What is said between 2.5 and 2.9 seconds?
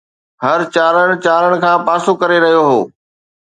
هو